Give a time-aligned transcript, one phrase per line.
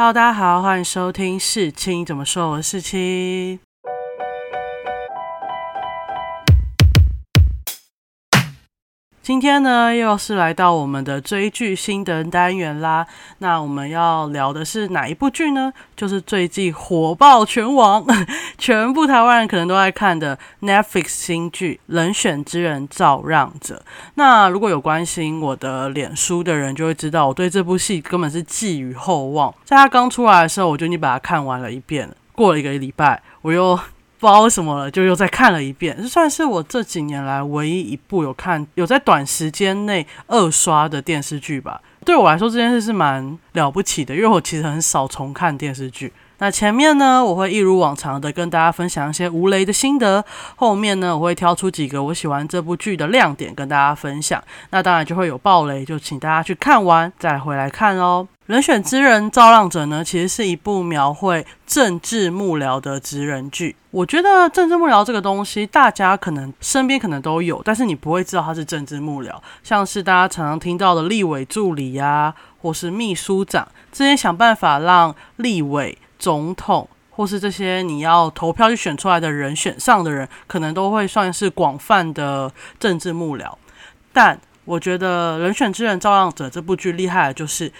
[0.00, 3.60] Hello，大家好，欢迎收听世青怎么说，我是世青。
[9.22, 13.06] 今天呢，又是来到我们的追剧心得单元啦。
[13.38, 15.70] 那我们要聊的是哪一部剧呢？
[15.94, 18.02] 就是最近火爆全网，
[18.56, 23.82] 全部台湾人可能都在看的 Netflix 新剧《人选之人造让者》。
[24.14, 29.54] 那如果有关心我的脸书的人，就会知道我对这部戏根本是寄予厚望。
[29.64, 32.08] 在它刚出来的时候，我就已经把它看完了一遍。
[32.32, 33.78] 过了一个礼拜，我又。
[34.20, 41.80] 不知道为什么了，就又再看了一遍，这算是我这几年来唯一一部有看有在短时间内二刷的电视剧吧。
[42.04, 46.12] 对我来说，这件事是蛮了不起的，因为我其实很少重看电视剧。
[46.36, 50.22] 那前面呢，我会一如往常的跟大家分享一些无雷的心得；
[50.56, 54.42] 后面呢，我会挑出几个我喜欢这部剧的亮点跟大家分享。
[54.70, 58.26] 那当然就会有爆雷，就请大家去看完再回来看哦。
[58.50, 63.76] 人选之人造浪者呢，其实是一部描绘政治幕僚的职人剧。
[63.92, 69.32] 我觉得政治幕僚这个东西，大家可能身边可能都有，但是你不会知道他是政治幕僚。
[69.62, 83.54] 像是大家常常听到的立委助理呀，或是秘书长，这些想办法让立委、总统，或是这些你要投票去选出来的人选上的人，可能都会算是广泛的政治幕僚。
[84.12, 87.72] 但我觉得《人选之人造浪者》这部剧厉害的就是。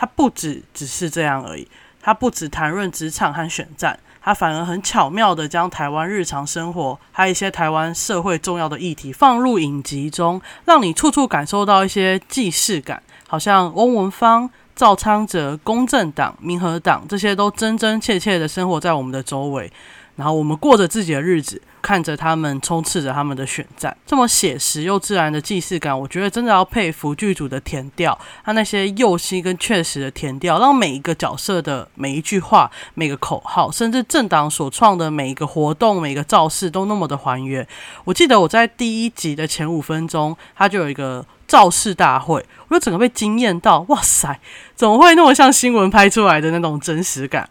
[0.00, 1.66] 它不只只是这样而已，
[2.00, 19.72] 它不只谈论职场和选战，它反而很巧妙的将台湾日常生活，还有一些台湾社会重要的议题放入影集中，让你处处感受到一些既视感，好像翁文芳、赵昌哲、公正党、民和党这些都真真切切的生活在我们的周围。
[20.14, 37.66] 然后我们过着自己的日子，看着他们充斥着他们的选战，这么写实又自然的既视感，我觉得真的要佩服剧组的填调，他那些用心跟确实的填调，让每一个角色的每一句话、每个口号，甚至政党所创的每一个活动、每个造势都那么的还原。
[38.04, 44.38] 我记得我在第一集的前五分钟，他就有一个造势大会，我就整个被惊艳到，哇塞，
[44.74, 47.48] 怎么会那么像新闻拍出来的那种真实感？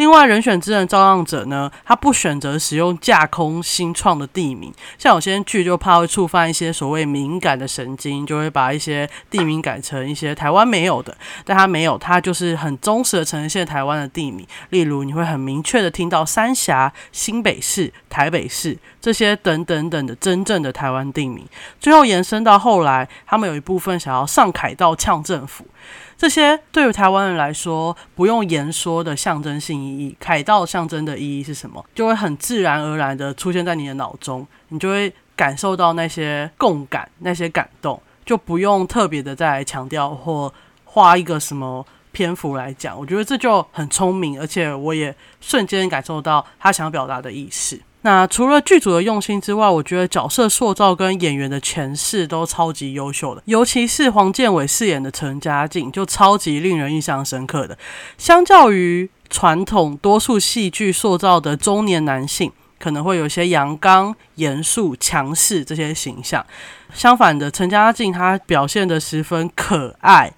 [0.00, 14.46] 另外，人选之人造浪者呢，他不选择使用架空新创的地名，像有些剧就怕会触犯一些所谓敏感的神经，就会把一些地名改成一些台湾没有的，但他没有，他就是很忠实的呈现台湾的地名。
[14.70, 21.46] 例如，你会很明确的听到三峡、新北市、台北市这些等等等的真正的台湾地名。
[21.78, 25.66] 最后延伸到后来，他们有一部分想要上凯道呛政府。
[26.20, 40.52] 这些对于台湾人来说不用言说的象征性意义，凯道象征的意义是什么，就会很自然而然的出现在你的脑中，你就会感受到那些共感、那些感动，就不用特别的再强调或
[40.84, 42.94] 花一个什么篇幅来讲。
[42.98, 47.80] 我觉得这就很聪明，而且我也瞬间感受到他想要表达的意思。
[48.02, 57.76] 那除了剧组的用心之外，我觉得角色塑造跟演员的诠释都超级优秀的，尤其是黄建伟饰演的陈家靖，就超级令人印象深刻的。
[58.16, 66.44] 相较于传统多数戏剧塑造的中年男性，可能会有些阳刚、严肃、强势这些形象，
[66.94, 70.32] 相反的，陈家靖他表现的十分可爱、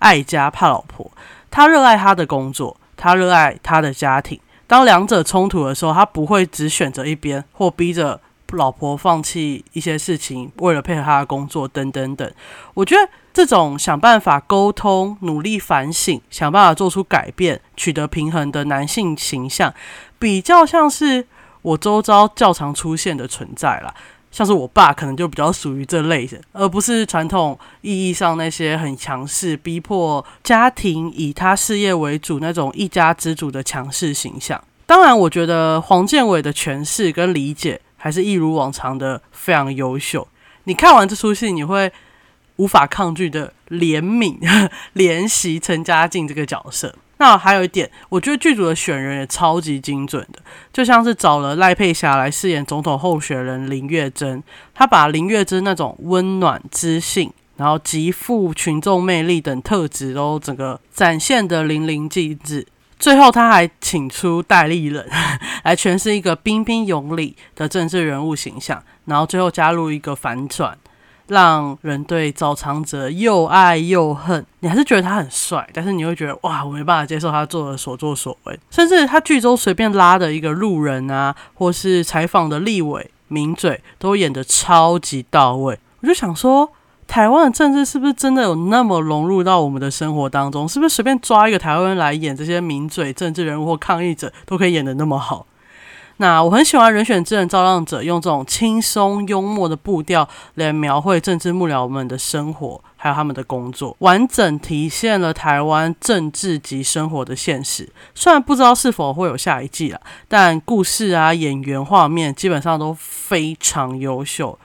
[0.00, 1.08] 爱家、怕老婆，
[1.52, 4.40] 他热爱他的工作，他热爱他的家庭。
[4.66, 8.20] 当两者冲突的时候，他不会只选择一边，或逼着
[8.52, 12.30] 老婆放弃一些事情，为了配合他的工作等等等。
[12.74, 19.72] 我觉得这种想办法沟通、努力反省、想办法做出改变、取得平衡的男性形象，
[20.18, 21.26] 比较像是
[21.62, 23.94] 我周遭较常出现的存在了。
[24.36, 34.62] 像是我爸可能就比较属于这类的，而不是传统意义上那些很强势、逼迫家庭以他事业为主那种一家之主的强势形象。
[34.84, 40.28] 当然，我觉得黄建伟的诠释跟理解还是一如往常的非常优秀。
[40.64, 41.90] 你看完这出戏，你会
[42.56, 44.38] 无法抗拒的怜悯、
[44.96, 46.94] 怜惜陈嘉靖这个角色。
[47.18, 50.38] 那还有一点，我觉得剧组的选人也超级精准的，
[50.72, 54.42] 就像是找了赖佩霞来饰演总统候选人林月珍，
[54.74, 62.66] 他把林月珍那种温暖、知性，然后极富群众魅力等特质都整个展现的淋漓尽致。
[62.98, 65.06] 最后他还请出戴立人
[65.64, 70.76] 来诠释一个彬彬有礼的政治人物形象，然后最后加入一个反转。
[71.28, 85.78] 让人对赵长泽又爱又恨，你还是觉得他很帅，但是你会觉得哇，我没办法接受他做的所作所为，甚至他剧中随便拉的一个路人啊，或是采访的立委名嘴，都演得超级到位。
[86.00, 86.70] 我就想说，
[87.08, 90.68] 台湾的政治是不是真的有那么融入到我们的生活当中？
[90.68, 95.44] 是不是随便抓一个台湾人来演这些名嘴、政治人物或抗议者，都可以演得那么好？
[96.18, 107.86] 那我很喜欢《人选之人造浪者》用这种轻松幽默的步调来描绘政治幕僚们的生活，还有他们的工作，完整体现了台湾政治及生活的现实。
[108.14, 114.58] 虽然不知道是否会有下一季了，但故事啊、演员、画面基本上都非常优秀。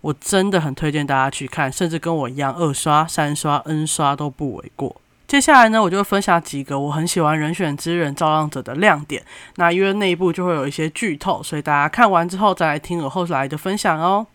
[0.00, 4.96] 我真的很推荐大家去看，甚至跟我一样二刷、三刷、N 刷都不为过。
[5.26, 9.24] 接下来呢，我就分享几个我很喜欢《人选之人造浪者》的亮点。
[9.56, 14.28] 那因为内部就会有一些剧透，所以大家看完之后再来听我后来的分享哦。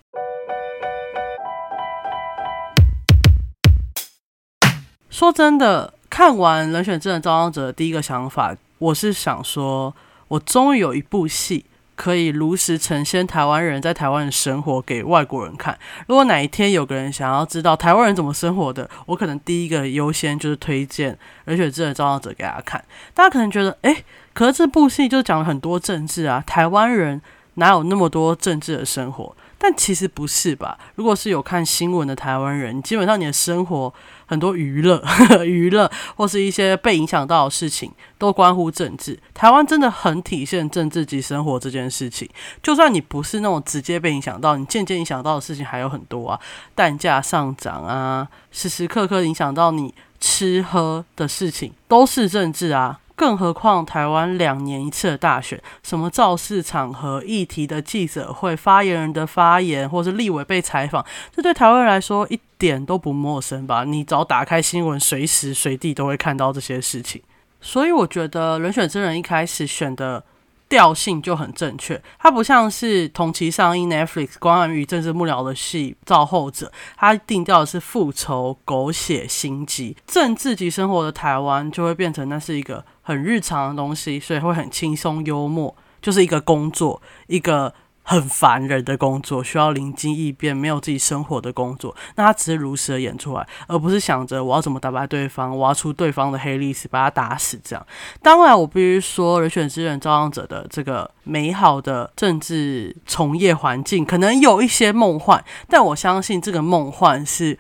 [5.10, 9.96] 说真的，看完《人选之人造浪者》的第一个想法，我是想说，
[10.28, 11.64] 我终于有一部戏。
[12.02, 15.78] 可以如实呈现台湾人在台湾的生活给外国人看。
[16.08, 21.14] 如果哪一天有个人想要知道台湾人怎么生活的，我可能第一个优先就是推荐
[21.46, 22.84] 《人选之人造浪者》给大家看。
[23.14, 24.04] 大家可能觉得，哎，
[24.34, 27.22] 可是这部戏就讲了很多政治啊，台湾人
[27.54, 29.36] 哪有那么多政治的生活？
[29.60, 30.80] 但其实不是吧？
[30.96, 33.94] 如果是有看新闻的台湾人，基本上你的生活
[34.32, 35.04] 很多娱乐、
[35.44, 39.20] 娱乐或是一些被影响到的事情，都关乎政治。
[39.34, 42.30] 台湾真的很体现政治及生活这件事情。
[42.64, 46.40] 就算你不是那种直接被影响到，你间接影响到的事情还有很多啊，
[46.74, 53.00] 蛋价上涨啊，时时刻刻影响到你吃喝的事情，都是政治啊。
[53.22, 63.84] 更何况台湾两年一次的大选，什么造势场合、议题的记者会、发言人的发言，或是立委被采访，这对台湾来说一点都不陌生吧？
[63.84, 67.22] 你只要打开新闻，随时随地都会看到这些事情。
[67.62, 70.24] 所以我觉得人选真人一开始选的。
[70.72, 87.74] 调性就很正确，它不像是同期上映 Netflix《关于政治幕僚》的戏造后者，它定调的是复仇、狗血、心机、政治及生活的台湾，就会变成那是一个很日常的东西，所以会很轻松幽默，就是一个工作，一个。
[88.04, 97.86] 很烦人的工作，需要灵机一变，没有自己生活的工作，那他只是如实的演出来，而不是想着我要怎么打败对方，挖出对方的黑历史，把他打死这样。
[98.22, 107.58] 当然，我必须说，人选之人造浪者的这个美好的政治从业环境，可能有一些梦幻，但我相信这个梦幻是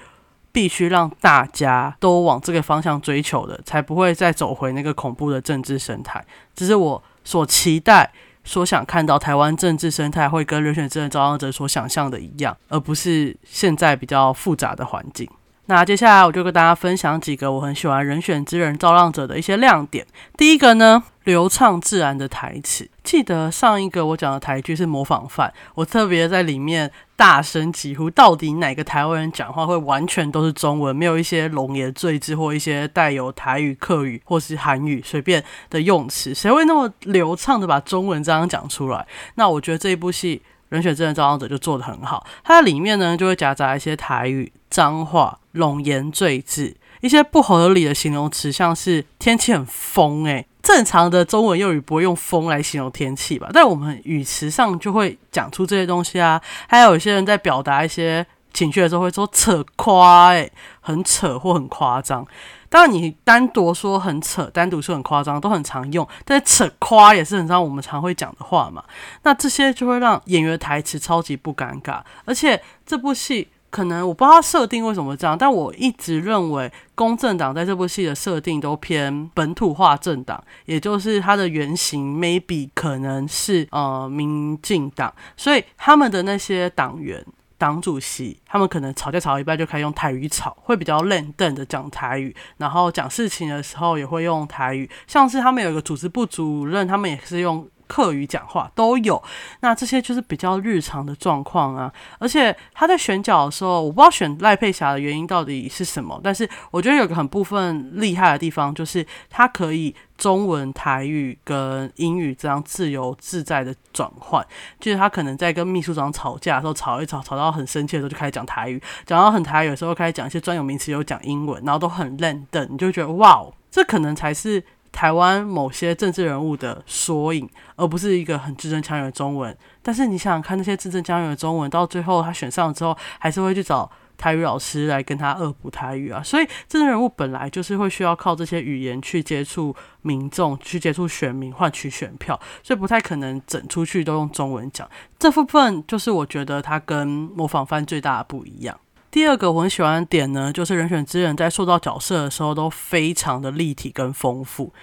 [0.51, 6.25] 必须让大家都往这个方向追求的，才不会再走回那个恐怖的政治生态。
[6.55, 8.11] 这是我所期待。
[8.43, 15.29] 说想看到台湾政治生态会跟人选之人遭殃者所想象的一样，而不是现在比较复杂的环境。
[15.75, 20.05] 那接下来我就跟大家分享几个我很喜欢人选之人造浪者的一些亮点。
[20.37, 21.03] 第一个呢。
[21.25, 39.05] 流畅自然的台词，记得上一个我讲的台剧是模仿犯，我特别在里面大声疾呼，到底哪个台湾人讲话会完全都是中文，没有一些龙颜赘字或一些带有台语、客语或是韩语随便的用词，谁会那么流畅的把中文这样讲出来？
[39.35, 40.41] 那我觉得这一部戏
[40.71, 50.47] 《人选之人造浪者》就做的很好，它里面呢就会夹杂一些台语、脏话、龙颜赘字，一些不合理的形容词，像是天气很疯诶。
[50.63, 53.49] 正常的中文用语不会用“风”来形容天气吧？
[53.51, 56.41] 但我们语词上就会讲出这些东西啊。
[56.69, 62.25] 还有一些人在表达一些情绪的时候会说“扯夸”，哎，很扯或很夸张。
[62.71, 66.07] 当然，你单独说很扯，单独说很夸张，都很常用。
[66.25, 68.81] 但是“扯夸”也是很常我们常会讲的话嘛。
[69.23, 73.49] 那这些就会让演员台词超级不尴尬，而且这部戏。
[73.71, 87.25] 可能我不知道设定为什么这样，但我一直认为公正党在这部戏的设定都偏本土化政党，也就是它的原型 maybe 可能是呃民进党，所以他们的那些党员、
[87.61, 97.69] 党主席，他们可能吵架吵一半就开始用台语吵，会比较冷淡的讲台语，然后讲事情的时候也会用台语，像是他们有一个组织部主任，他们也是用。
[97.91, 99.21] 客语讲话都有，
[99.59, 101.91] 那这些就是比较日常的状况啊。
[102.19, 114.41] 而且他在选角的时候，我不知道选赖佩霞的原因到底是什么，但是我觉得有个很部分厉害的地方，就是他可以中文、台语跟英语这样自由自在的转换。
[114.79, 124.63] 就是他可能在跟秘书长吵架的时候，吵一吵，吵到很生气的时候就开始讲台语，讲到很台语的时候开始讲一些专有名词，又讲英文，然后都很认真，你就觉得哇，这可能才是。
[124.91, 129.57] 台湾某些政治人物的缩影，而不是一个很字正腔圆的中文。
[129.81, 136.21] 但是你想想看，那些字正腔圆的中文，到最后他选上之后，还是会去找台语老师来跟他恶补台语啊。
[136.21, 144.87] 所以政治人物本来就是会需要靠这些语言去接触民众，去接触选民，换取选票，所以不太可能整出去都用中文讲。
[145.17, 148.77] 这部分就是我觉得他跟模仿犯最大的不一样。
[149.11, 154.73] 第二个我很喜欢的点呢，就是人选之人在塑造角色的时候都非常的立体跟丰富，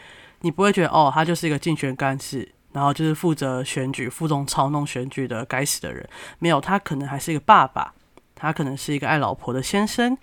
[0.43, 6.07] 你不会觉得哦，他就是一个竞选干事，然后就是负责选举、负重操弄选举的该死的人，
[6.39, 7.95] 没有，他可能还是一个爸爸，
[8.35, 10.17] 他可能是一个爱老婆的先生。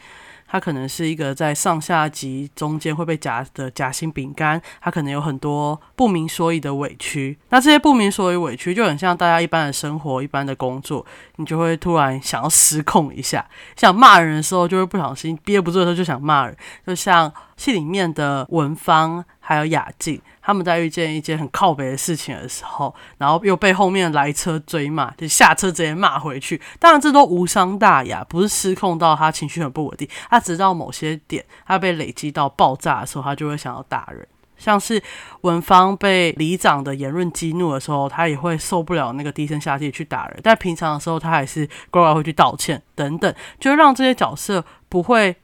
[0.56, 7.38] 他可能是一个在上下级中间会被夹的夹心饼干，他可能有很多不明所以的委屈。
[7.50, 13.46] 那这些不明所以委屈就很像大家一般的生活、一般的工作，你就会突然想要失控一下，
[13.76, 16.56] 想骂人的时候就会不小心憋不住的时候就想骂人，
[16.88, 20.20] 就像戏里面的文芳还有雅静。
[20.42, 26.62] 他们在遇见一件很靠北的事情的时候，然后又被后面来车追骂，就下车直接骂回去。
[26.80, 30.08] 当然，这都无伤大雅，不是失控到他情绪很不稳定。
[30.30, 34.28] 他直到某些点，他被累积到爆炸的时候，他就会想要打人。
[34.58, 35.02] 像是
[35.42, 40.40] 文芳被里长的言论激怒的时候，他也会受不了那个低声下气去打人。
[40.44, 45.36] 但平常的时候，他还是乖乖会去道歉等等，就让这些角色不会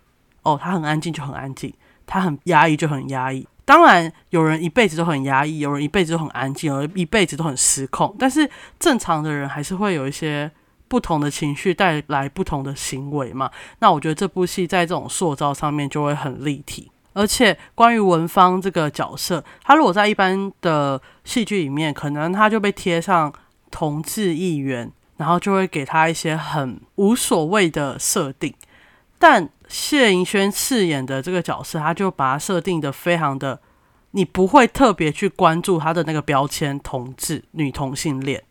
[0.44, 1.74] 哦，他很安静就很安静，
[2.06, 3.48] 他很压抑就很压抑。
[3.72, 8.14] 当然，有人一辈子都很压抑，有人一辈子都很安静，有人一辈子都很失控。
[8.20, 10.52] 但是正常的人还是会有一些
[10.90, 13.50] 不同的情绪带来不同的行为嘛？
[13.80, 16.92] 那我觉得这部戏在这种塑造上面就会很立体。
[17.14, 23.32] 而且关于文芳这个角色，他如果在一般的戏剧里面，可能他就被贴上
[23.72, 28.54] 同志议员，然后就会给他一些很无所谓的设定。
[29.18, 33.62] 但谢盈萱饰演的这个角色，他就把它设定的非常的，
[34.12, 38.44] 你不会特别去关注他的那个标签“同志”“女同性恋”，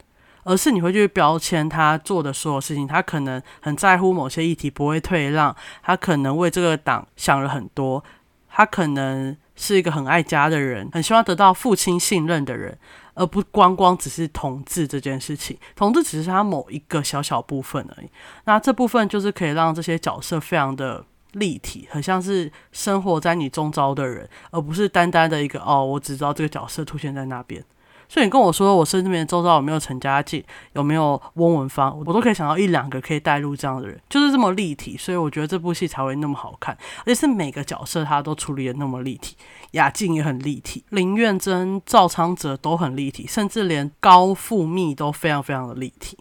[0.44, 2.86] 而是你会去标签他做的所有事情。
[2.86, 8.02] 他可能很在乎某些议题，不会退让；他可能为这个党想了很多；
[8.48, 12.78] 他可能是一个很爱家的人，很希望得到父亲信任的人。
[13.14, 18.08] 而不光光只是同志这件事情，同志只是他某一个小小部分而已。
[18.44, 27.64] 那这部分就是可以让这些角色非常的立体，很像是生活在你中招的人，而不是单单的一个哦，我只知道这个角色出现在那边。
[28.08, 34.96] 所以你跟我说，我身边周遭有没有陈家静，有没有翁文芳，我都可以想到一两个可以带入这样的人，就是这么立体。
[34.96, 39.36] 所以我觉得这部戏才会那么好看，而且是每个角色他都处理的那么立体。
[39.72, 46.18] 雅静也很立体，林苑真、赵昌泽都很立体，甚至连高富密都非常非常的立体。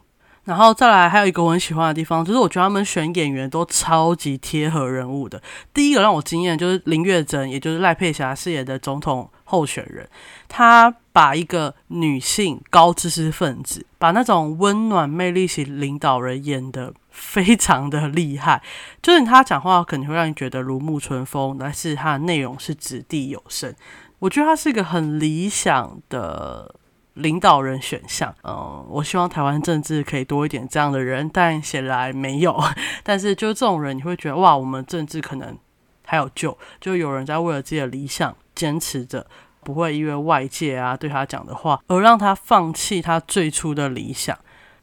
[0.49, 5.39] 然后再来，还有一个我很喜欢的地方，就是我觉得他们选演员都超级贴合人物的。
[5.71, 10.09] 第一个让我惊艳就是林月珍，也就是赖佩霞饰演的总统候选人，
[10.47, 18.63] 她把一个女性高知识分子，把那种温暖魅力型领导人演的非常的厉害。
[19.03, 23.71] 就是他讲话可能会让你觉得如沐春风，但是他的内容是掷地有声。
[24.17, 26.73] 我觉得他是一个很理想的。
[27.19, 32.59] 领导人选项，嗯，我希望台湾政治可以多一点这样的人，但显然没有。
[33.03, 35.57] 但是就这种人，你会觉得哇，我们政治可能
[36.05, 39.25] 还有救，就有人在为了自己的理想坚持着，
[39.61, 44.37] 不会因为外界啊对他讲的话而让他放弃他最初的理想。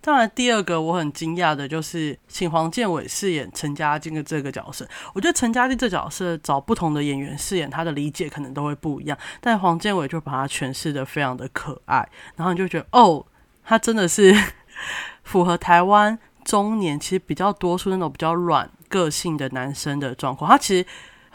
[0.07, 4.87] 当然，第二个我很惊讶的就是请黄建伟饰演陈嘉靖的这个角色。
[5.13, 9.19] 我觉得陈嘉靖这角色找不同的演员饰演，他的理解可能都会不一样。
[9.41, 13.27] 但黄建伟就把他诠释的非常的可爱，然后你就觉得哦，
[13.65, 14.33] 他真的是
[15.25, 20.49] 符合台湾中年其实比较多数那种比较软个性的男生的状况。
[20.49, 20.87] 他其实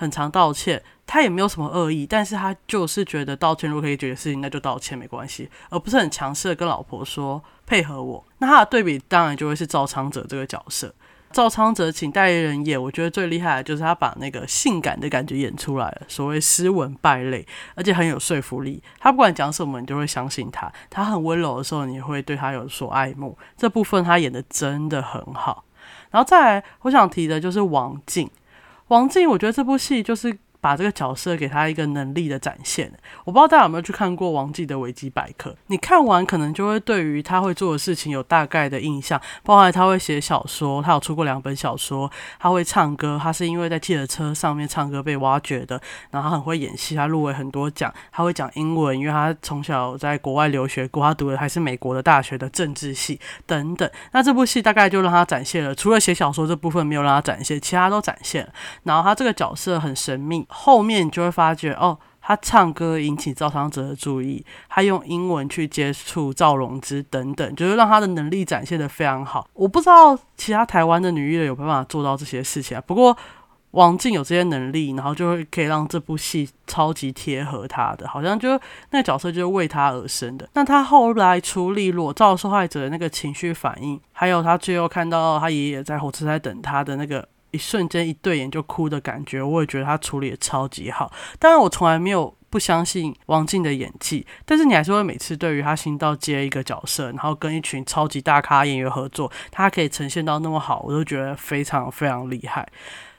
[0.01, 0.81] 很常道歉。
[1.05, 8.25] 他也没有什么恶意，但是他就是觉得道歉如果可以解决事情，那就道歉没关系，而不是很强势的跟老婆说配合我。
[8.39, 10.93] 那他的对比当然就会是赵昌哲这个角色。
[11.33, 18.81] 赵昌哲请代言人演，我觉得最厉害的就是他把那个性感的感觉演出来了，所谓斯文败类，而且很有说服力。
[18.99, 20.71] 他不管讲什么，你就会相信他。
[20.89, 23.37] 他很温柔的时候，你会对他有所爱慕。
[23.57, 25.65] 这部分他演的真的很好。
[26.09, 28.29] 然后再来，我想提的就是王静。
[28.91, 30.37] 王静，我觉得这部戏就是。
[30.61, 32.89] 把这个角色给他一个能力的展现，
[33.25, 35.53] 我不知道大家有没有去看过王记的维基百科。
[35.67, 53.89] 你看完可能就会对于他会做的事情有大概的印象，包含他会写小说，他有出过两本小说，他会唱歌，他是因为在汽车车上面唱歌被挖掘的，然后他很会演戏，他入围很多奖，他会讲英文，因为他从小在国外留学过，他读的还是美国的大学的政治系等等。
[54.11, 58.53] 那这部戏大概就让他展现了，除了写小说这部分没有让他展现，其他都展现了。
[58.83, 60.45] 然后他这个角色很神秘。
[60.51, 69.47] 后面你就会发觉，哦，他唱歌引起赵昌哲的注意，他用英文去接触赵荣之等等，就是让他的能力展现的非常好。
[69.53, 72.83] 我不知道其他台湾的女艺人有办法做到这些事情啊。
[72.85, 73.17] 不过
[73.71, 78.49] 王静有这些能力，然后就会可以让这部戏超级贴合他的，好像就
[78.89, 80.49] 那个角色就是为他而生的。
[80.53, 87.25] 那他后来处理裸照受害者的那个情绪反应，还有他最后看到他爷爷在火车站等他的那个。
[87.51, 91.11] 一瞬间一对眼就哭的感觉，我也觉得他处理的超级好。
[91.39, 102.67] 当然，我从来没有不相信王静的演技，但是你还是会每次对于他新到接一个角色，然后跟一群超级大咖演员合作，他可以呈现到那么好，我都觉得非常非常厉害。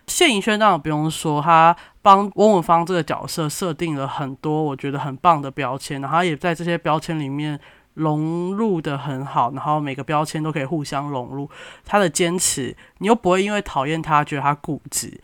[0.06, 7.58] 谢盈萱当然不用说，他帮翁文芳这个角色设定了很多我觉得很棒的标签，然后也在这些标签里面
[7.94, 11.50] 融入的很好，然后每个标签都可以互相融入。
[11.84, 15.20] 他的坚持，你又不会因为讨厌他觉得他固执，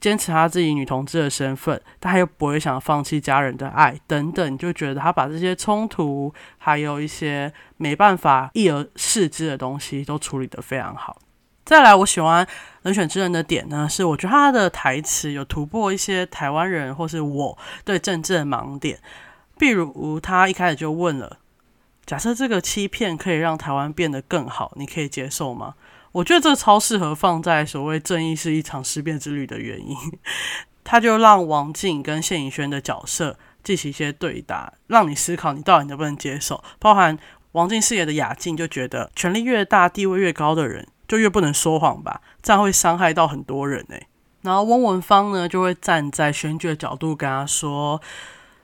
[0.00, 11.18] 坚持他自己女同志的身份，但他又不会想放弃家人的爱等等，就觉得他把这些冲突，还有一些没办法一而视之的东西，都处理得非常好。
[11.64, 12.44] 再来，我喜欢
[12.82, 18.98] 人选之人的点呢，是我觉得他的台词有突破一些台湾人或是我对政治的盲点。
[19.56, 21.38] 比如，他一开始就问了
[22.12, 25.76] ：“假设这个欺骗可以让台湾变得更好，你可以接受吗？”
[26.12, 29.96] 我觉得这超适合放在所谓“正义是一场思辨之旅”的原因。
[30.84, 36.62] 他就让王静跟谢颖轩的角色进行一些对答，让你思考你到底能不能接受。
[36.78, 37.18] 包含
[37.52, 40.86] 王静饰演的雅静就觉得，权力越大、地位越高的人。
[41.08, 44.06] 就越不能说谎吧，这样会伤害到很多人诶。
[44.40, 48.00] 然后翁文芳呢，就会站在选举的角度跟他说，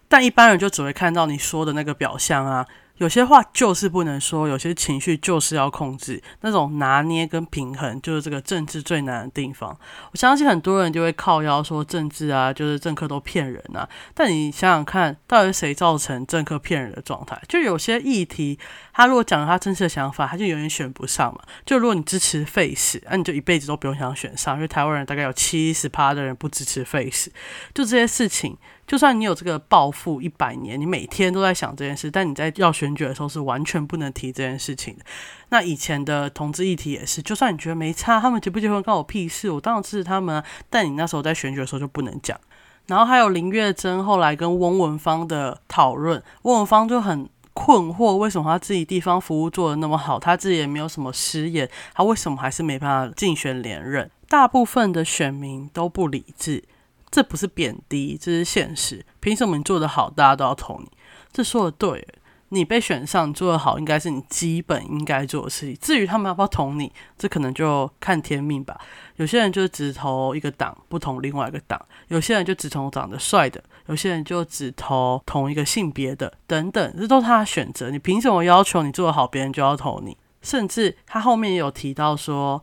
[0.08, 2.66] 但一般人就只会看到你说的那个表象啊。
[2.98, 9.76] 有些话就是不能说，有些情绪就是要控制，那种拿捏跟平衡就是这个政治最难的地方。
[10.12, 13.88] 我相信很多人就会靠腰说政治啊，就是政客都骗人啊。
[14.14, 17.40] 但你想想看，到底是谁造成政客骗人的状态？
[17.48, 18.58] 就有些议题，
[18.92, 21.40] 他如果讲他真实的想法，他就永远选不上嘛。
[21.64, 27.30] 就如果你支持 Face，那你就一辈子都不用想选上，因为台湾人大概有七十趴的人不支持 Face。
[27.72, 28.58] 就这些事情。
[28.88, 35.04] 就算你有这个抱负一百年，你每天都在想这件事，但你在要选举的时候是完全不能提这件事情的。
[35.50, 40.45] 那以前的同志议题也是，就算你觉得没差，他们结不结婚关我屁事，我当然支持他们啊。
[40.71, 42.40] 但你那时候在选举的时候就不能讲。
[42.87, 54.11] 然后还有林月珍后来跟翁文芳的讨论，翁文芳就很困惑，为什么他自己地方服务做的那么好，他自己也没有什么失言，他为什么还是没办法竞选连任？
[54.31, 56.64] 大部分的选民都不理智。
[57.11, 59.05] 这不是贬低，这是现实。
[59.21, 60.90] 凭什么你做得好，大家都要投你？
[61.33, 62.07] 这说的对，
[62.51, 65.77] 你被选上，做得好，应该是你基本应该做的事情。
[65.81, 68.81] 至于他们要不要投你，这可能就看天命吧。
[69.16, 77.90] 有些人就只投一个党，不投另外一个党；有些人就只投长得帅的；有些人就只投同一个性别的，等等，这都是他的选择。
[77.90, 80.16] 你凭什么要求你做得好，别人就要投你？
[80.40, 82.62] 甚至他后面也有提到说，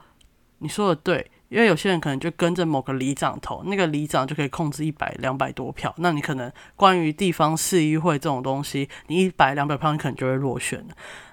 [0.60, 1.32] 你说的对。
[1.50, 10.84] 因为有些人可能就跟着某个里长投，那个里长就可以控制一百两百多票，那你可能关于地方市议会这种东西，你一百两百票你可能就会落选。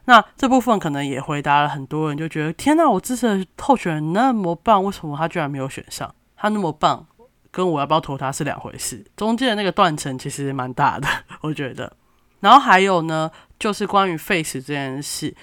[0.05, 6.15] 那这部分可能也回答了很多人，就觉得天哪，我支持的候选人那么棒，为什么他居然没有选上？
[6.37, 7.07] 他那么棒，
[7.51, 11.09] 跟我要不要投他是两回事，中间的那个断层其实蛮大的，
[11.43, 11.97] 我觉得。
[12.41, 15.35] 然后还有呢，就是关于 face 这件事。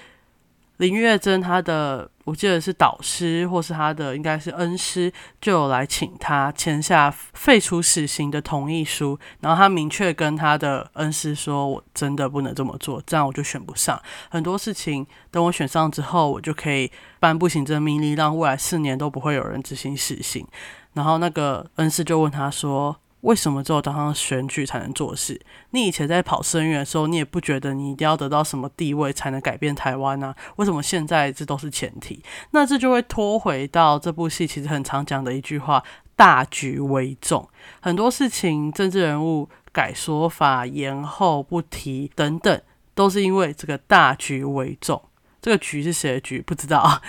[0.80, 9.18] 林月珍，他的我记得是导师，或是他的应该是恩师，就有来请他签下废除死刑的同意书。
[9.40, 14.00] 然后他明确跟他的恩师说：“我真的不能这么做，这样我就选不上。
[14.30, 20.46] 很多事情等我选上之后，我就可以颁布行政命令，让未来四年都不会有人执行死刑。”
[20.94, 22.96] 然后那个恩师就问他说。
[23.22, 25.40] 为什么只有当上选举才能做事？
[25.70, 30.34] 你以前在跑生源的时候，你也不觉得你一定要得到什么地位才能改变台湾呢？
[30.56, 32.22] 为什么现在这都是前提？
[32.52, 35.82] 那这就会拖回到这部戏其实很常讲的一句话：
[36.16, 37.48] 大局为重。
[37.80, 42.60] 很多事情，政治人物改说法、延后不提等等，
[42.94, 45.02] 都是因为这个大局为重。
[45.42, 46.40] 这个局是谁的局？
[46.40, 47.00] 不知道。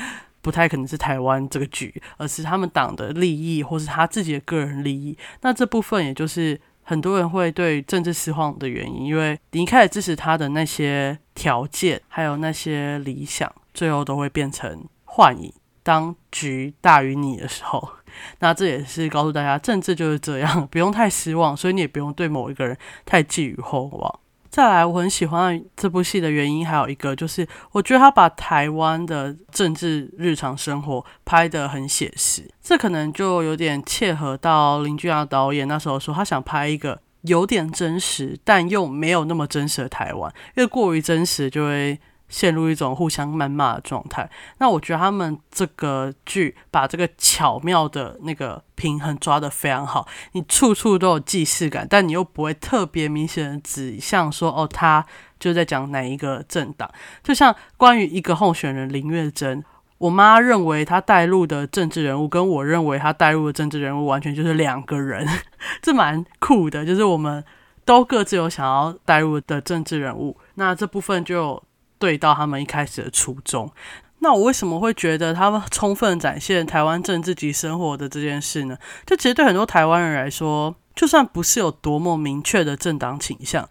[0.42, 5.18] 不太可能是台湾这个局，而是他们党的利益，或是他自己的个人利益。
[5.42, 15.54] 那这部分也就是很多人会对政治失望的原因，因为你一开始支持他的那些条件，还有那些理想，最后都会变成幻影。
[15.84, 17.94] 当局大于你的时候，
[18.38, 24.20] 那这也是告诉大家，政治就是这样， 不用太失望，所以你也不用对某一个人太寄予厚望。
[24.52, 41.98] 再来，我很喜欢这部戏的原因还有一个，就是我觉得他把台湾的政治日常生活拍得很写实，这可能就有点切合到林俊阳导演那时候说他想拍一个有点真实，但又没有那么真实的台湾，因为过于真实就会。
[42.32, 44.28] 陷入一种互相谩骂的状态。
[44.58, 55.06] 那我觉得他们这个剧把这个巧妙的那个平衡抓得非常好，你处处都有既视感，但你又不会特别明显的指向说哦，他
[55.40, 56.90] 就在讲哪一个政党。
[57.22, 59.64] 就像关于一个候选人林月珍，
[59.98, 65.28] 我妈认为她带入的政治人物，跟我认为她带入的政治人物完全就是两个人，
[65.82, 66.84] 这蛮酷的。
[66.86, 67.44] 就是我们
[67.86, 71.62] 都各自有想要带入的政治人物，那这部分就
[72.02, 73.72] 对到他们一开始的初衷。
[74.20, 78.78] 那我为什么会觉得他们充分展现台湾政治及生活的这件事呢？
[79.06, 83.70] 就其实对很多台湾人来说，就算不是有多么明确的政党倾向。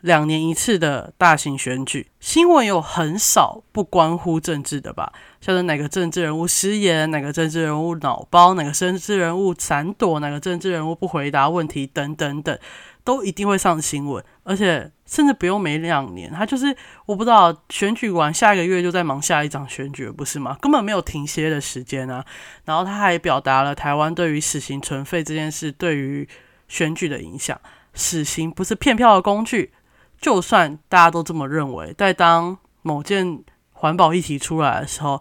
[0.00, 5.12] 两年一次的大型选举，新闻有很少不关乎政治的吧？
[5.40, 12.58] 像是哪个政治人物失言，哪个政治人物脑包，哪个政治人物闪躲，哪个政治人物不回答问题，等等等，
[13.04, 14.24] 都一定会上新闻。
[14.44, 20.56] 而且甚至不用每两年，他就是我不知道选举完下一个月就在忙下一场选举，不是吗？
[20.60, 22.24] 根本没有停歇的时间啊！
[22.64, 26.28] 然后他还表达了台湾对于死刑存废这件事对于
[26.68, 27.60] 选举的影响，
[27.94, 29.72] 死刑不是骗票的工具。
[30.20, 35.20] 就算大家都这么认为，在当某件环保议题出来的时候，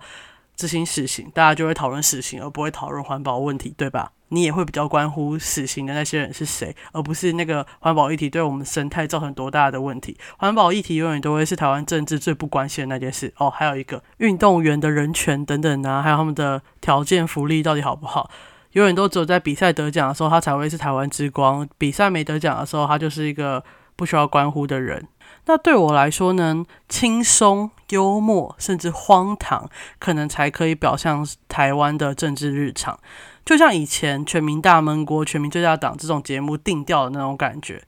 [0.55, 4.11] 执行死刑，大家就会讨论死刑，而不会讨论环保问题，对吧？
[4.31, 10.17] 你也会比较关乎死刑的那些人是谁，而不是那个环保议题对我们生态造成多大的问题。
[10.37, 13.33] 环保议题永远都会是台湾政治最不关心的那件事。
[13.37, 18.29] 哦，还有一个运动员的人权等等啊，还有他们的条件福利到底好不好？
[18.71, 23.63] 永远都只有在比赛得奖的时候，他才会是台湾之光；比赛没得奖的时候，他就是一个。
[23.93, 25.07] 不需要关乎的人，
[25.45, 26.65] 那对我来说呢？
[26.89, 32.97] 轻松、幽默，甚至荒唐，可能才可以表象台湾的政治日常。
[33.45, 37.83] 就像以前《全民大闷锅》《全民最大党》这种节目定调的那种感觉，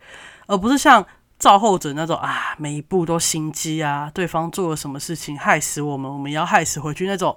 [0.48, 1.06] 而不是像
[1.38, 7.36] 造后者那种啊，每一步都心机啊，对方做了什么事情害死我们，我们要害死回去那种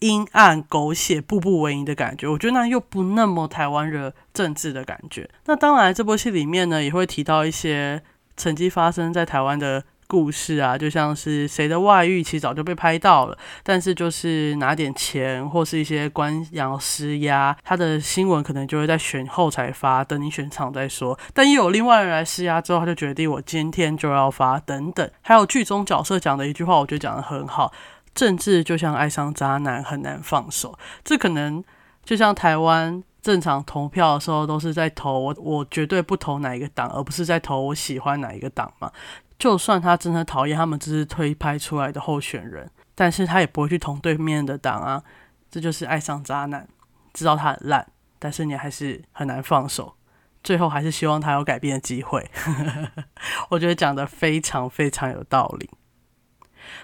[0.00, 2.28] 阴暗、狗血、步步为营的感觉。
[2.28, 5.28] 我觉得那又不那么台湾的政治的感觉。
[5.46, 8.02] 那当然，这部戏里面呢，也会提到一些。
[8.40, 21.16] 曾经发生在台湾的故事啊，就像是谁的外遇，其实早就被拍到了，但是就是拿点钱或是一些官洋施压，他的新闻可能就会在选后才发，等你选场再说。
[21.32, 25.08] 但又有另外人来施压之后，他就决定我今天就要发，等等。
[25.20, 27.70] 还有剧中角色讲的一句话，我觉得讲的很好：
[28.14, 30.76] 政治就像爱上渣男，很难放手。
[31.04, 31.62] 这可能
[32.02, 33.04] 就像台湾。
[33.20, 38.90] 正常投票的时候都是在投我，我绝对不投哪一个党，而不是在投我喜欢哪一个党嘛。
[39.38, 45.02] 就算他真的讨厌他们只是推拍出来的候选人，但是他也不会去同对面的党啊。
[45.50, 46.68] 这就是爱上渣男，
[47.14, 47.86] 知道他很烂，
[48.18, 49.94] 但是你还是很难放手，
[50.42, 52.30] 最后还是希望他有改变的机会。
[53.50, 55.70] 我觉得讲的非常非常有道理。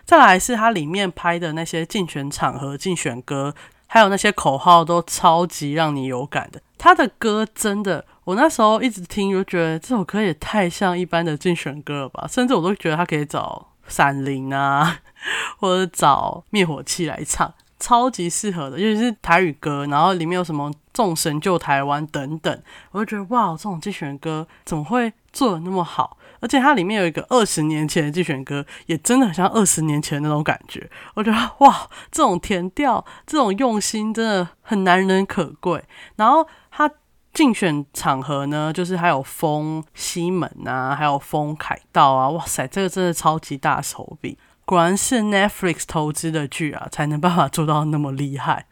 [0.05, 3.55] 再来是他里面拍的那些竞选场合、竞选歌。
[3.87, 14.99] 还有那些口号都超级让你有感的，他的歌真的，我那时候一直听就觉得这首歌也太像一般的竞选歌了吧，甚至我都觉得他可以找闪灵啊，
[15.61, 26.17] 或者找灭火器来唱，超级适合的，尤其是台语歌，然后里面有什么众神救台湾等等，我就觉得哇，这种竞选歌怎么会做的那么好？
[26.41, 30.91] 而且它里面有一个二十年前的竞选歌，也真的很像二十年前那种感觉。
[31.15, 35.83] 我觉得哇，这种填调、这种用心，真的很难能可贵。
[36.17, 36.91] 然后他
[37.35, 44.39] 竞选场合呢，就是还有封西门啊，还有封凯道啊，哇塞，这个真的超级大手笔。
[44.65, 48.65] 果然是 Netflix 投资的剧啊，才能办法做到那么厉害。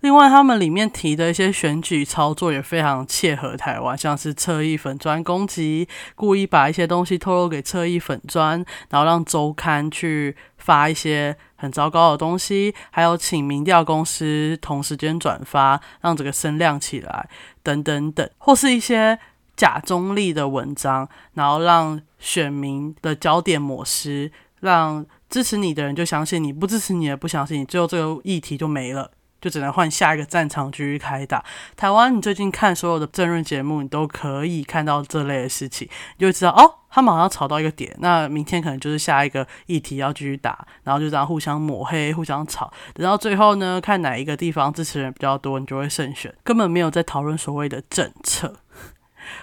[0.00, 17.28] 另外，他们里面提的一些选举操作也非常切合台湾，像是侧翼粉砖攻击，故意把一些东西透露给侧翼粉砖，然后让周刊去发一些很糟糕的东西，还有请民调公司同时间转发，让整个声量起来，
[17.62, 19.18] 等等等，或是一些
[19.54, 29.10] 假中立的文章，然后让选民的焦点抹失，让支持你的人就相信你，不支持你的不相信你，最后这个议题就没了。
[29.40, 31.44] 就只能换下一个战场继续开打。
[31.76, 36.64] 台湾，你最近看所有的政论节目，你都可以看到这类的事情，你就知道哦，
[36.94, 46.32] 他们好像吵到一个点，那明天可能就是下一个议题要继续打，然后就这样互相抹黑、互相吵，等到最后呢，看哪一个地方支持人比较多，你就会胜选。
[46.44, 48.60] 根本没有在讨论所谓的政策，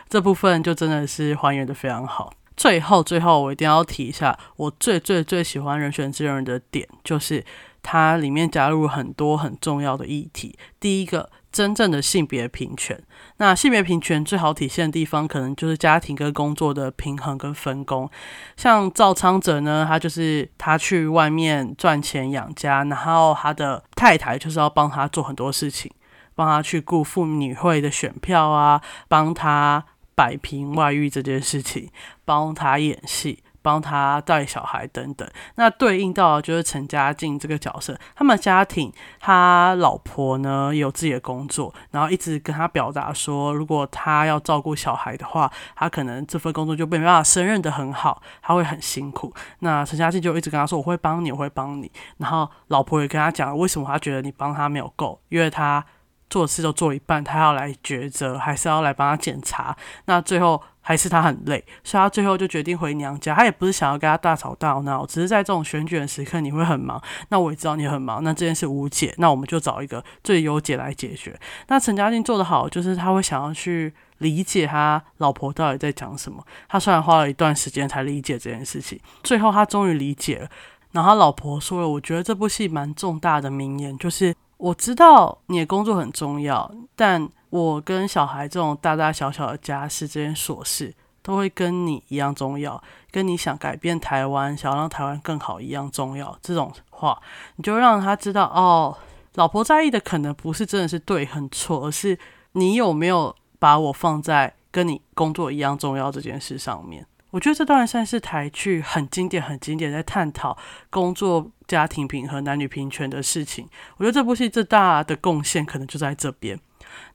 [0.08, 2.32] 这部分就真的是还原的非常好。
[2.56, 7.44] 最后，最后我一定要提一下，我最最最喜欢人选之人的点就是。
[7.84, 10.56] 它里面加入很多很重要的议题。
[10.80, 13.02] 第一个，真正的性别平权。
[13.38, 18.10] 那性别平权最好体现的地方，可能就是家庭跟工作的平衡跟分工。
[18.56, 25.92] 像赵昌哲呢，他就是他去外面赚钱养家，然后他的太太就是要帮他做很多事情，
[26.36, 29.84] 帮他去顾妇女会的选票啊，帮他
[30.16, 31.90] 摆平外遇这件事情，
[32.24, 33.44] 帮他演戏。
[33.62, 35.30] 帮他带小孩等等。
[35.56, 49.34] 那对应到就是陈嘉靖这个角色，他们家庭他老婆呢有自己的工作，然后一直跟他表达说，如果他要照顾小孩的话，他可能这份工作就没办法胜任的很好，他会很辛苦。
[49.60, 51.92] 那陈嘉靖就一直跟他说，我会帮你，我会帮你。
[52.18, 55.86] 然后老婆也跟他讲，为什么他觉得你帮他没有够，因为他。
[56.32, 59.76] 做事都做一半，他要来抉择，还是要来帮他检查？
[60.06, 63.34] 那最后还是他很累，所以他最后就决定回娘家。
[63.36, 67.02] 他也不是想要跟他大吵大闹，只是在这种选举的时刻，你会很忙。
[67.30, 71.40] 那我也知道你很忙，那这件事无解，那我们就找一个最优解来解决。
[71.68, 76.44] 那陈嘉俊做的好，就是他会想要去理解他老婆到底在讲什么。
[76.68, 80.50] 他虽然花了一段时间才理解这件事情，最后他终于理解了。
[80.92, 84.36] 然后他老婆说了，我觉得这部戏蛮重大的名言，就是。
[84.62, 96.36] 我知道你的工作很重要，但我跟小孩这种大大小小的家事这件琐事，都会跟你一样重要，跟你想改变台湾、想让台湾更好一样重要。
[96.42, 97.22] 这种话，
[97.58, 98.98] 你就让他知道哦，
[99.36, 102.18] 老婆在意的可能不是真的是对很错，而是
[102.54, 107.06] 你有没有把我放在跟你工作一样重要这件事上面。
[107.32, 110.58] 我觉得这段算是台剧很经典、很经典，在探讨
[110.90, 113.68] 工作、家庭平衡、男女平权的事情。
[113.98, 116.60] 我觉得这部戏最大的贡献可能就在这边。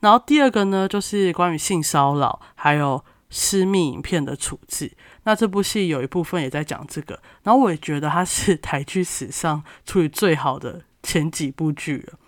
[0.00, 4.92] 然后第二个呢，就是关于性骚扰还有私密影片的处置。
[5.24, 7.20] 那这部戏有一部分也在讲这个。
[7.42, 12.18] 然后我也觉得它是台剧史上处理最好的前几部剧了。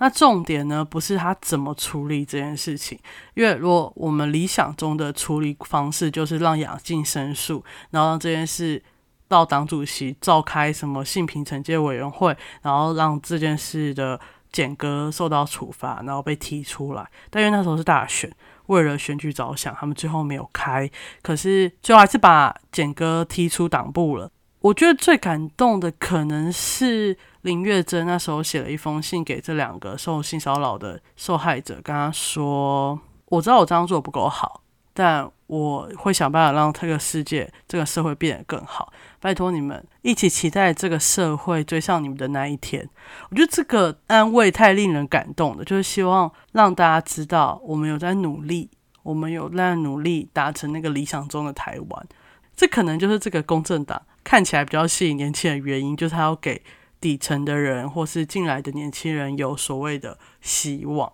[0.00, 2.96] 那重点呢，不是他怎么处理这件事情，
[3.34, 8.80] 因为如果我们理想中的处理方式就是让雅静申诉，然后让这件事
[9.26, 14.20] 到党主席召开什么性平惩戒委员会，然后让这件事的
[14.52, 17.08] 简哥受到处罚，然后被踢出来。
[17.30, 18.30] 但因为那时候是大选，
[18.66, 20.90] 为了选举着想，他们最后没有开，
[21.22, 24.30] 可是最后还是把简哥踢出党部了。
[24.60, 27.16] 我觉得最感动的可能是。
[27.42, 34.60] 林月珍那时候写了一封信给这两个受性骚扰的受害者，跟他说：“我知道我这样做不够好，
[34.92, 38.92] 但我会想办法让这个世界、这个社会变得更好。
[39.20, 42.88] 拜托你们一起期待这个社会追上你们的那一天。”
[43.30, 48.70] 我觉得这个安慰太令人感动了，就是希望让大家知道我们有在努力，
[49.02, 52.08] 我们有在努力达成那个理想中的台湾。
[52.56, 56.62] 这可能就是这个公正党看起来比较吸引年轻人的原因，就是他要给。
[57.00, 61.12] 底层的人或是进来的年轻人有所谓的希望，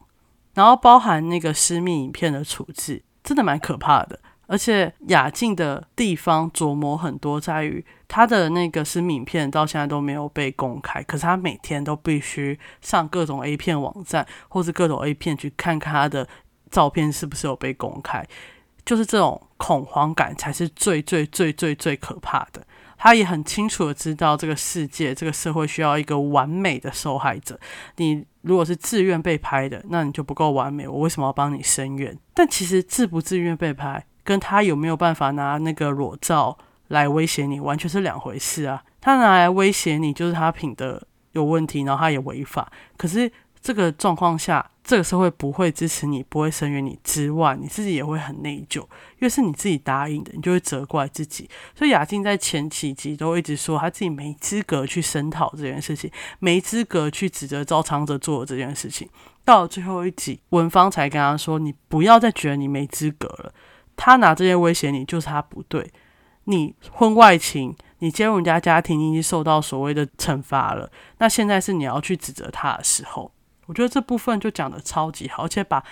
[0.55, 4.19] 然后包含那个私密影片的处置，真的蛮可怕的。
[4.47, 16.29] 而且雅静的地方琢磨很多，在于他的那个私密片到现在都没有被公开，可是他每天都必须上各种 A 片网站或是各种 A 片去看看他的
[16.71, 18.27] 照片是不是有被公开，
[18.85, 22.67] 就是这种恐慌感才是最最最最最可怕的。
[22.97, 27.59] 他也很清楚的知道，这个世界、这个社会需要一个完美的受害者。
[27.97, 30.89] 你如果是自愿被拍的，那你就不够完美。
[30.89, 32.17] 我为什么要帮你伸冤？
[32.33, 36.59] 但其实自不自愿被拍，跟他有没有办法拿那个裸照
[36.89, 38.83] 来威胁你，完全是两回事啊。
[39.01, 41.01] 他拿来威胁你，就是他品德
[41.33, 42.73] 有问题，然后他也违法。
[42.97, 51.49] 可是这个状况下，这个社会不会支持你，不会声援你之外，你自己也会很内疚，因为是你自己答应的，你就会责怪自己。
[51.75, 59.09] 所以雅静在前几集都一直说，他自己没资格去声讨这件事情，没资格去指责赵昌哲做的这件事情。
[59.45, 63.53] 到了最后一集，文芳才跟他说：“你不要再觉得你没资格了。
[63.97, 65.91] 他拿这些威胁你，就是他不对。
[66.45, 70.91] 你婚外情，你介入人家家庭，你已经受到所谓的惩罚了。
[71.19, 73.31] 那现在是你要去指责他的时候。”
[73.67, 75.83] 我觉得这部分就讲的超级好，而且把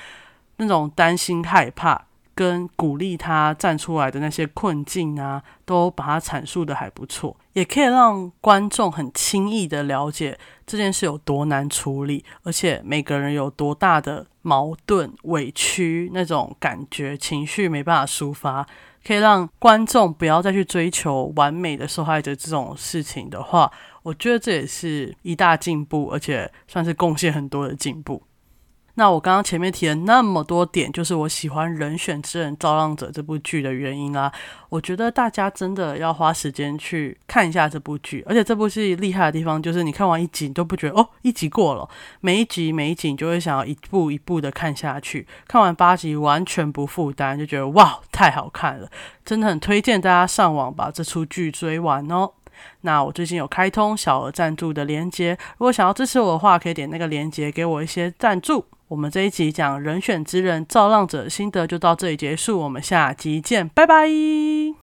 [0.58, 18.66] 那种担心、害怕跟鼓励他站出来的那些困境啊，都把它阐述的还不错，也可以让观众很轻易的了解这件事有多难处理，而且每个人有多大的矛盾、委屈那种感觉、情绪没办法抒发。
[19.04, 23.68] 可以让观众不要再去追求完美的受害者这种事情的话，
[24.04, 28.22] 我觉得这也是一大进步，而且算是贡献很多的进步。
[28.94, 34.30] 那我刚刚前面提了那么多点，就是我喜欢《人选之人造浪者》这部剧的原因啦。
[34.68, 41.88] 我觉得大家真的要花时间去看一下这部剧，而且这部戏厉害的地方就是你看完一集你都不觉得哦，一集过了，
[42.20, 45.26] 每一集每一集你就会想要一步一步的看下去。
[45.48, 48.88] 看完八集完全不负担，就觉得哇，太好看了，
[49.24, 52.30] 真的很推荐大家上网把这出剧追完哦。
[52.82, 58.64] 那我最近有开通小额赞助的连接，如果想要支持我的话，可以点那个连接给我一些赞助。
[58.88, 64.81] 我们这一集讲人选之人造浪者心得就到这里结束，我们下集见，拜拜。